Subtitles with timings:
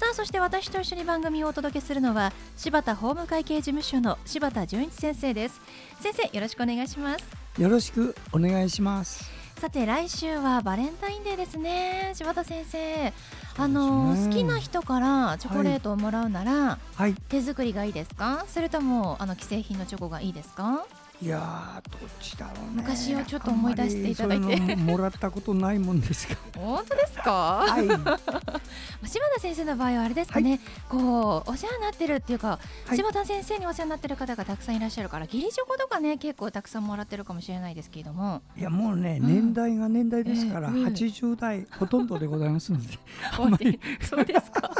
[0.00, 5.60] さあそして私と一緒に番組をお届けするのは柴田法務会計事務所の柴田純一先生です。
[6.00, 7.24] 先生よろしくお願いします。
[7.60, 9.30] よろしくお願いします。
[9.58, 12.12] さて来週はバレンタインデーですね。
[12.14, 13.12] 柴田先生
[13.58, 18.46] あの好きな人からチョコレートをもらうなら、はい、手作りがいいですか？
[18.48, 20.86] それともあの既製品のチョコがいいですか？
[21.22, 22.82] いやどっちだろうね。
[22.82, 24.76] 昔をちょっと思い出していただいて。
[24.76, 27.32] もらったことないもんですか 本当ですか、
[27.66, 27.86] はい、
[29.06, 38.42] 柴田先生の場合はあれですかね、はい、こうお世話になってるっていうか、はい、柴田先生にお世話になってる方がたくさんいらっしゃるから義理チョコとかね結構たくさんもらってるかもしれないですけれども。
[38.56, 42.98] いやもうね、うん、年代が年代ですから、えー、80代ほとんどでございますので
[44.02, 44.70] そうですか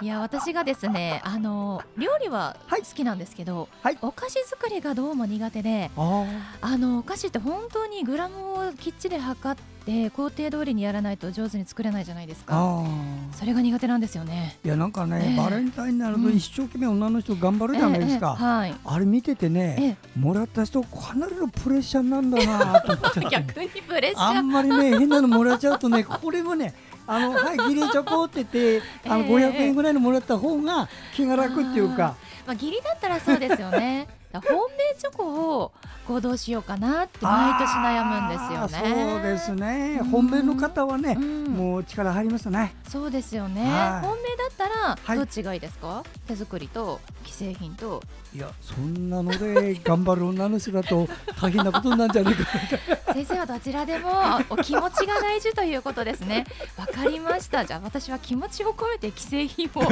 [0.00, 12.84] いや私がですねあの料理は好きなんですけど、はい、お菓子作りがどうも苦手であのお菓子って本当にグラムをきっちり測って工程通りにやらないと上手に作れないじゃないですか。
[13.32, 14.58] それが苦手なんですよね。
[14.64, 26.74] いやなんかね、えー、バレンタインになると一生懸命女の人頑張るじゃないですか、えーえーはい、あれ見ててね、もらった人かなりのプレッシャーなんだなと思って逆にプレッシャーあんまりね変なのもらっちゃうとねこれもね
[27.10, 34.06] あのはい義理チョコって言ってあの500円ぐらいのもらった方が気が楽っていうか、まあ義理だったらそうですよね。
[34.32, 35.72] 本命チョコを
[36.08, 39.12] 行動しようかなって毎年悩むんですよね。
[39.12, 40.00] そうですね。
[40.10, 42.74] 本命の方はね、うん、もう力入りますね。
[42.88, 43.62] そうですよね。
[44.00, 44.68] 本命だった
[45.10, 45.86] らどっちがいいですか？
[45.86, 48.02] はい、手作りと既製品と。
[48.34, 51.06] いやそんなので頑張る女の人だと
[51.40, 52.44] 大変なことなんじゃないか。
[53.12, 54.10] 先生はどちらでも
[54.48, 56.46] お気持ちが大事ということですね。
[56.78, 57.66] わかりました。
[57.66, 59.82] じゃあ私は気持ちを込めて既製品を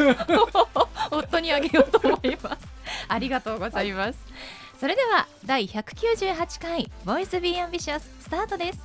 [1.12, 2.56] 夫にあげようと思います。
[3.08, 4.18] ありがとうございます。
[4.78, 8.80] それでは第198回 Voice Be Ambitious スタートです。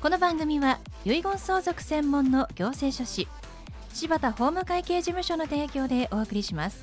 [0.00, 3.28] この番組は遺言相続専門の行政書士
[3.92, 6.82] 柴田法務会計事務所の提供でお送りします。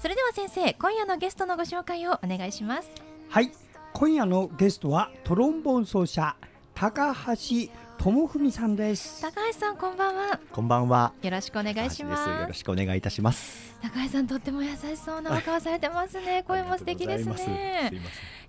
[0.00, 2.90] それでは先生今夜のゲストのご紹介をお願いします。
[3.28, 3.52] はい。
[3.92, 6.34] 今夜のゲストはトロンボン奏者
[6.74, 7.70] 高橋
[8.02, 9.22] 智文さんです。
[9.22, 10.40] 高橋さんこんばんは。
[10.50, 11.12] こんばんは。
[11.22, 12.28] よろしくお願いします。
[12.28, 13.76] よろしくお願いいたします。
[13.80, 16.42] 高橋さんとっても優しそうなお顔されてますね。
[16.44, 17.92] 声も素敵ですね。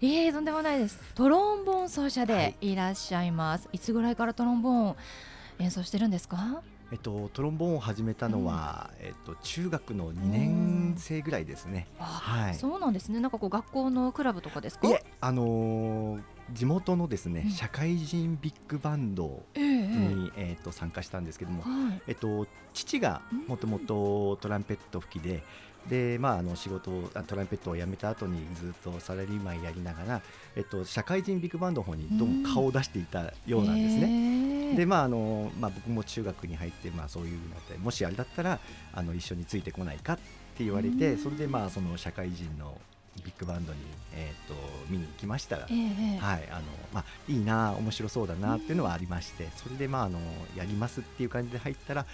[0.02, 0.98] いえとんでもないです。
[1.14, 4.96] トロンボーン奏者でいらっしゃいます、はい、いつぐらいからトロンボーン
[5.60, 6.64] 演奏してるんですか？
[6.92, 11.88] えっと、トロンボーンを始めたのは、うん、えっと、中学の2年生ぐらいですね。
[12.00, 13.20] はい、そうなんですね。
[13.20, 14.88] なんかこう学校のクラブとかですか？
[15.22, 16.22] あのー、
[16.52, 25.44] 地元のですね、うん、社会人ビッグバンドに、えー、えーと参加したんですけども、はい、えっと、父がもともとトランペット吹きで、
[25.90, 30.22] でまあ、あの仕事をトランペットを辞めた後にずっとサラリーマンやりながら、
[30.56, 34.70] えっと、社会人ビッグバンドの方にどうも顔を出していたようなんですね。
[34.72, 38.60] うん、でまああのまあ、僕も中学に入って、まあ、そういうのでもしあれだったら
[38.94, 40.18] あの一緒についてこないかっ
[40.56, 42.80] て言われて、それでまあその社会人の
[43.24, 43.80] ビッグバンドに、
[44.14, 44.56] えーと、
[44.90, 46.62] 見に行きましたら、えー、はいあの
[46.94, 50.20] まあ、いいな面白そうだなっていうのはありまして、それで、まあ、あの
[50.56, 52.06] やりますっていう感じで入ったら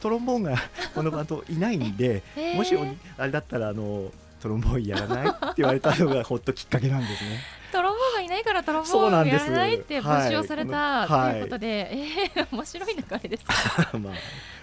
[0.00, 0.56] トロンボーンが
[0.94, 2.76] このバンドいないんで、えー、もし
[3.16, 4.10] あれだったらあの
[4.40, 5.28] トロンボーンやらない？
[5.28, 7.40] って言われたのがほっときっかけなんですね。
[7.72, 12.00] トロンボーンがいないからトロンボーンをやらないって募集をされたということで、はい、
[12.36, 13.44] えー、 面白い流れです。
[13.94, 14.10] まあ、ま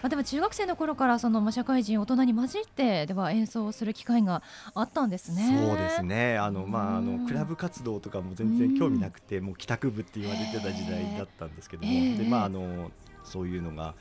[0.03, 5.65] あでも中学生の頃からその社会人大人に混じってでは演奏する機会があったんですね。
[5.67, 6.37] そうですね。
[6.37, 12.91] あのまああのクラブ活動とかも全然興味なくて、もう帰宅部って言われてた時代だったんですけども、えー、でまああの
[13.25, 13.95] そういうのが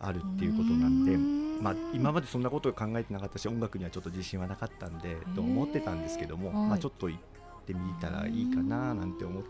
[0.00, 1.16] あるっていうことなんで、
[1.62, 7.18] まあ、今までそんなことを考えてなかったし音楽にはちょっと自信はなかったんでと思ってたんですけども、まあ、ちょっと行
[7.64, 9.42] ってみたらいいかななんて思っ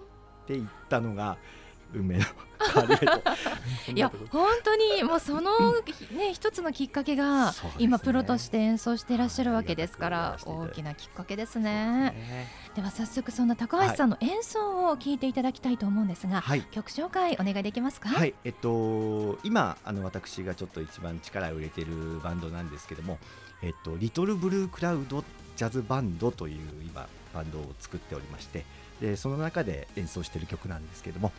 [0.46, 1.36] て行ったのが
[1.92, 2.24] 運命の
[2.58, 5.74] カレーいや本当にもうその
[6.16, 12.48] ね一つのきっかけが、今プロとして演奏していらっしゃるわけですから大きなきっかけですね。
[12.74, 18.08] では早速そんな高橋さんの演奏を聞いていただきたいと思うんですが、はい、曲紹介お願いできますか？
[18.08, 23.18] はいえっと今あの私がちょっと一番力を入れているバンドなんですけども
[23.62, 25.22] えっとリトルブルークラウド
[25.54, 28.64] ジャズバンドという今バンドを作っておりまして
[29.00, 31.32] でその中で演奏している曲なんですけども、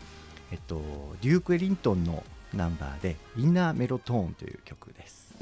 [0.52, 0.82] えっと、
[1.22, 2.22] デューク・エリントンの
[2.54, 5.34] ナンバーで「インナーメロトーン」という曲です。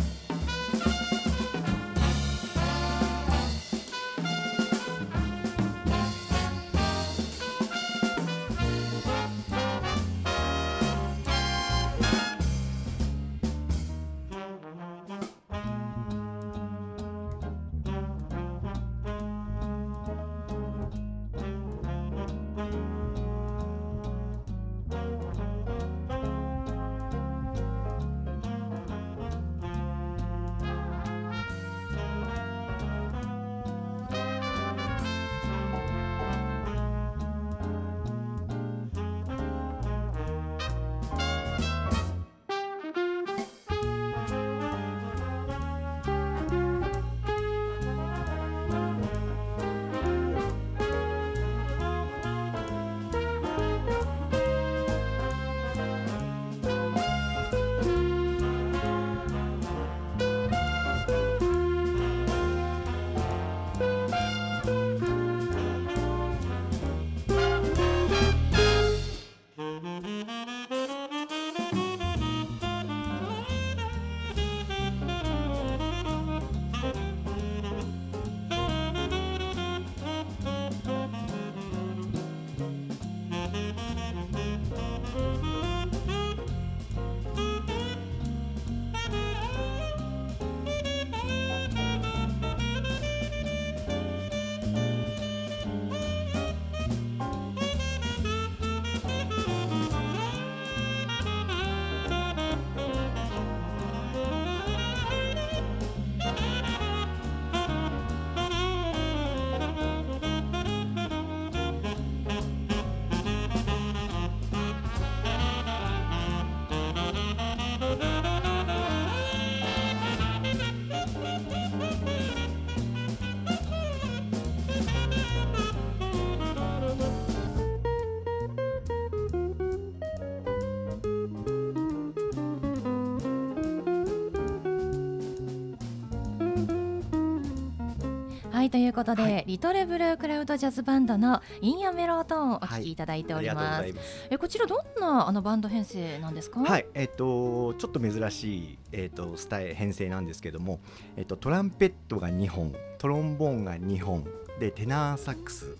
[138.64, 143.80] はいということで、はい、リトルブルークラウドジャズバンドのインヤメロートーンをお聞きいただいております。
[143.82, 146.60] はい、ますえこちらどんなあのバンド編成なんですか？
[146.60, 150.80] はいえっ、ー、とちょっと珍しいえっ、ー、とスタイル編成なんですけども、
[151.18, 154.24] えっ、ー、とトランペットが2本、トロンボーンが2本
[154.58, 155.76] でテナーサックス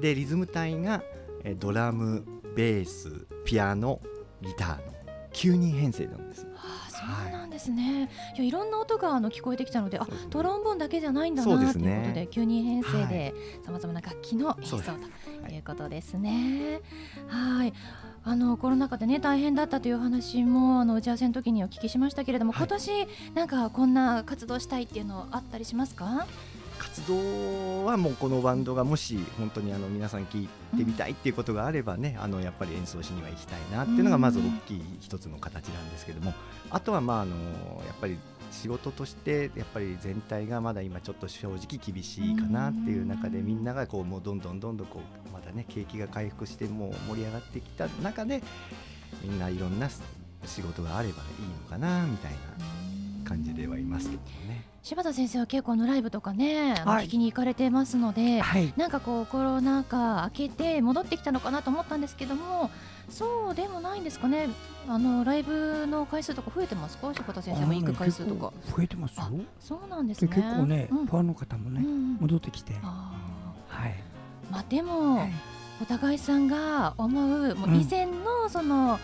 [0.00, 1.04] でリズム隊が
[1.44, 2.24] えドラム、
[2.56, 4.00] ベース、ピアノ、
[4.42, 4.92] ギターの
[5.32, 6.44] 9人編成なんです。
[6.96, 13.34] そうなんですね、い、やいろんな音があの聞こえてきたのであトロンボーンだけじゃないんだなということで9人編成で
[13.64, 16.80] さまざまな楽器の演奏ということですね。
[17.28, 17.72] はい。
[18.28, 26.26] あのコロナ禍でね大変だったという話もあの打ち合わせの時にお聞きしましたけれども、今年なんかこんな活動したいっていうのあったりしますか？
[26.96, 30.48] 活動はもうこのバンドがもし本当にあの皆さん聴い
[30.78, 36.32] てみたいっていうことがあればね、あのやっぱり演奏しには行きたいなっていうのがまず大きい一つの形なんですけども、
[36.70, 37.34] あとはまああの
[37.86, 38.16] やっぱり
[38.50, 48.42] 仕事としてやっぱり全体がまだ今ちょっと正直厳しいかなっていう中でみんながこうもうどんどんどんどんこうまだね景気が回復してもう盛り上がってきた中で
[49.22, 49.90] みんないろんな
[50.46, 52.38] 仕事があればいいのかなみたいな
[53.28, 54.75] 感じではいますけどね。
[54.86, 62.70] 柴田先生は結構のライブとかね、はい、聞きに行かれてますので、はい、なんかこうコロナ禍明けて戻ってきたのかなと思ったんですけども
[63.08, 64.48] そうでもないんですかね。
[64.86, 67.12] あのライブの回数とか増えてますか？
[67.12, 69.24] 柴田先生も行く回数とか、増えてますよ。
[69.58, 70.28] そうなんですね。
[70.28, 72.74] 結構ね、うん、ファンの方もね、うん、戻ってきて。
[72.74, 73.10] は
[73.88, 73.94] い。
[74.52, 75.32] まあでも、はい
[75.80, 78.98] お互いさんが思うもう以前のその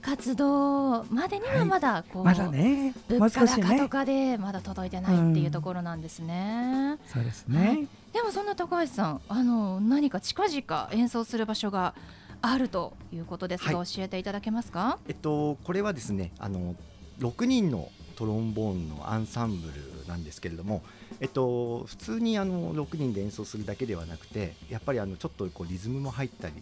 [0.00, 2.94] 活動までにはまだこう、まだね。
[3.08, 6.98] 物価高とかでまだ届いてないっていうところなんですね。
[7.06, 11.94] そうですね、でもそんな高橋さんあの何か近々演奏する場所が
[12.42, 14.98] あるということですが、教えていただけますか？
[15.08, 16.76] えっとこれはですねあの
[17.18, 20.82] 6人のトロンボーンのアンサンブルなんですけれども、
[21.20, 26.54] えっと、普通にあの6人で演奏するだけではなくてやっぱりあのちょっとこうリズムも入ったり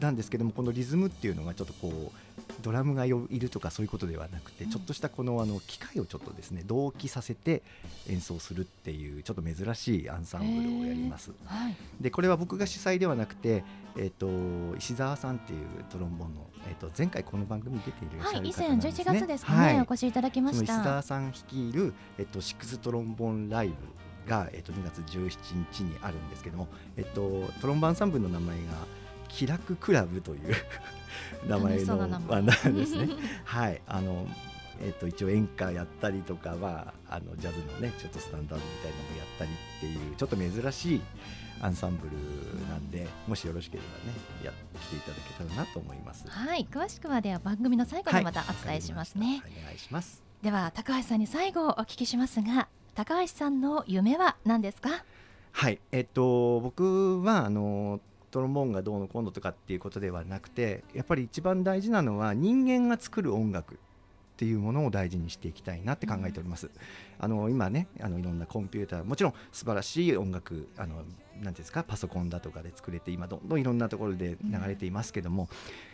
[0.00, 2.12] なんですけどもこのリズムっていうのがちょっとこ
[2.47, 7.62] うドラムがいるとかそういうことではなくて、ちょっとしたこのあの機械をちょっとですね同期させて
[8.08, 11.32] 演奏するっていうちょっと珍しいアンサンブルをやります。
[11.44, 13.64] はい、でこれは僕が主催ではなくて、
[13.96, 15.58] えーと、石澤さんっていう
[15.90, 20.64] トロンボーンの、えーと、前回この番組に出ている、ね、はい、以前11月ですかね、はい、お越しいただきました。
[20.64, 23.74] 石澤さん率いる、えーと、シックストロンボーンライブ
[24.28, 28.62] が、えー、と2月17日にあるんですけども、えー、とトロンボーンサンブルの名前が
[29.28, 30.54] 気楽クラブという
[31.48, 33.08] 名前のバンドですね。
[33.44, 33.80] はい。
[33.86, 34.26] あの
[34.80, 41.00] えーと、一応演歌やったりとか、まあ、あのジャズのねちょっとスタンダードみたいなのもやったりっていうちょっと珍しい
[41.60, 42.12] アンサンブル
[42.68, 46.28] なんでもしよろしければねや来ていただけたらなと思います。
[46.28, 46.64] はい。
[46.70, 50.22] 詳しくはでは番組の最後でまたお伝えしますね、はい、お願いします。
[50.42, 54.90] では高橋さんに最後お聞きしますが高橋さんの夢は何ですか？
[55.50, 55.80] はい。
[55.90, 57.98] えっと僕はあの
[58.30, 63.76] トロンボーンがどうのこうのとかっていうことではなくてやっぱり一番大事なのは人間が作る音楽っ
[64.38, 66.70] ていうものを大事にしていきたいなって考えております。
[67.18, 71.02] あの今ねあのいろんなコンピューターもちろん素晴らしい音楽あの
[71.42, 75.48] なんですかパソコンだとかで作れて今どんどんいろんなところで流れていますけども、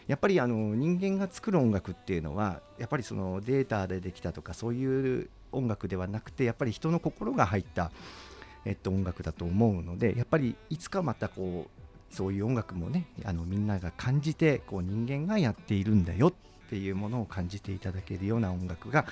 [0.06, 7.90] やっぱりあの人間が作る音楽っていうのはやっぱりそのデータでできたとかそういう音楽ではなくてやっぱり人の心が入った、
[8.66, 11.83] えっと、音楽だと思うのでやっぱりいつかまたこう
[12.14, 16.32] そういう音楽もねあのみんなが感じてこう人間がやっているんだよっ
[16.70, 19.04] ていうものを感じていただけるような音楽が、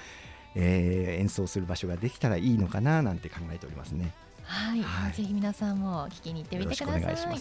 [0.54, 4.12] えー、演奏する場所ができたらいいのかななんて考えておりますね。
[4.44, 7.40] はい、はい、ぜひ皆さんも聞きに行ってみてください。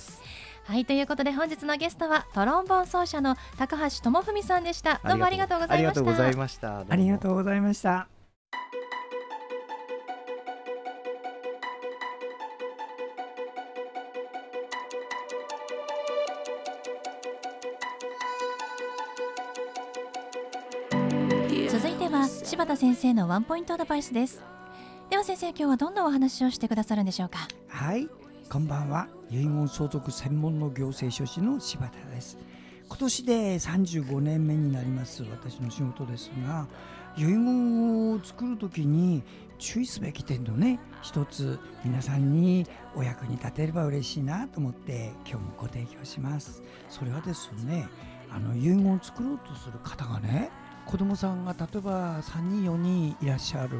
[0.63, 5.01] はいということで本日のゲストはトロンボーン奏者の高橋智文さんでした。
[5.03, 6.01] どうもありがとうございました。
[6.01, 6.86] ありがとうございました。
[6.88, 8.20] ありがとうございました。
[22.12, 24.41] は柴田先生のワンポイントアドバイスです。
[25.10, 27.48] では先生今日はどんなお話をしてくださるんでしょうか？
[27.70, 28.10] はい
[28.50, 29.08] こんばんは。
[29.30, 32.38] 遺言相続専門の行政書士の柴田です。
[32.89, 36.68] 今年で35年目になります私の仕事ですが
[37.15, 39.24] 遺言を作るときに
[39.58, 46.62] 注意すべき点のね一つ皆さんにお役に立てれば嬉しいなと思って今日もご提供します。
[46.89, 47.88] それはですね
[48.30, 50.51] あの遺言を作ろうとする方がね
[50.85, 53.79] 子供さんが例えば3人4人いらっしゃる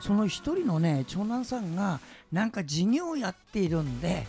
[0.00, 2.00] その1人のね長男さんが
[2.32, 4.26] なんか事業をやっているんで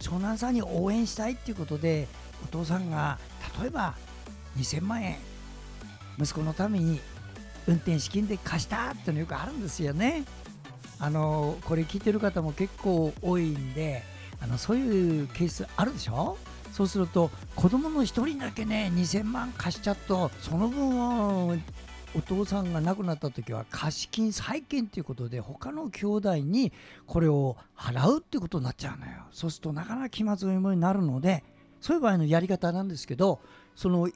[0.00, 2.06] 長男さんに応援したいっていうことで
[2.44, 3.18] お父さんが
[3.60, 3.94] 例えば
[4.56, 5.16] 2000万円
[6.18, 7.00] 息子のために
[7.66, 10.24] 運転資金で貸したっていうのよくあるんですよね。
[11.00, 14.02] あのこれ聞いてる方も結構多いんで
[14.40, 16.36] あのそういうケースあるでしょ？
[16.72, 21.56] そうすると子供の1人だけね2000万貸しちゃうとその分は
[22.14, 26.72] お父さんが亡くなった時は貸金債権ということで他の兄弟に
[27.06, 29.12] これを払うってことになっちゃうのよ。
[29.30, 31.44] そうするとなかなか気まずいものになるので
[31.80, 33.40] そういう場合のやり方なんですけど
[33.74, 34.12] その遺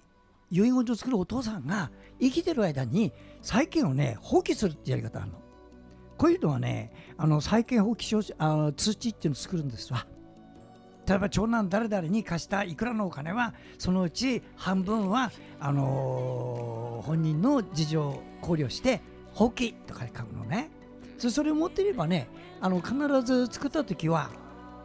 [0.50, 1.90] 言状を作るお父さんが
[2.20, 5.38] 生きてる間に債権をね放棄するってやり方あるの。
[6.16, 10.06] こういうのはねあの債権放棄書あ通知っていうのを作るんですわ。
[11.06, 19.00] 例えば長男誰々に貸したいくらのお金はそのうち半分はあのー、本人の事情を考慮して
[19.32, 20.70] 放棄とか書くのね。
[21.18, 22.26] それを持っていればね
[22.60, 24.30] あの必ず作った時は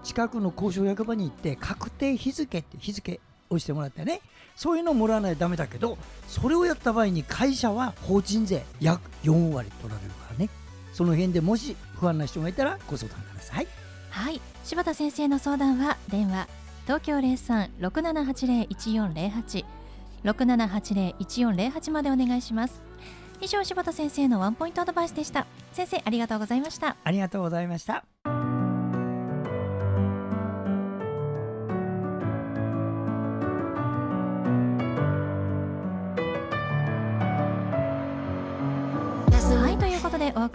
[0.04, 3.20] 近くの交渉役場に行って確定日付って日付
[3.50, 4.22] をしてもらってね。
[4.56, 10.50] そういうのをもらわないとダメだけどそれをやった場合に会社は法人税約4割取られるからね。
[10.94, 13.68] その辺でもし不安な人がいたらご相談ください。
[14.18, 14.42] はい。
[14.64, 16.48] 柴田先生の相談は電話
[16.86, 19.64] 東京03-6780-1408
[20.24, 22.82] 6780-1408までお願いします。
[23.40, 25.46] 以上柴田先生のワンポイントアドバイスでした。
[25.72, 26.98] 先生ありがとうございました。
[27.04, 28.04] ありがとうございました。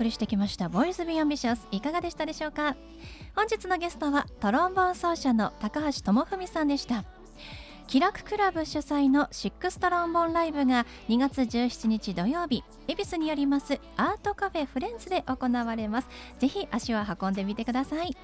[0.02, 2.74] 送りしてきました「ボイスビーアンビシャスいかがでしたでしょうか？
[3.36, 7.04] 本日のゲストはトロンボーン奏者の高橋朋史さんでした。
[7.86, 16.08] 気楽クラブ主催の Six Trombone ライブが2月17日土曜日恵比寿にあります Art Cafe Friends で行われます。
[16.38, 18.16] ぜひ足を運んでみてください。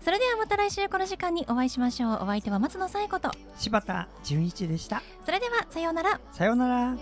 [0.00, 2.14] それではまた来週この時間にお会いしましょう。
[2.22, 3.30] お相手は松野紗友子と。
[3.58, 5.02] 柴田純一でした。
[5.24, 6.20] それではさようなら。
[6.32, 6.96] さようなら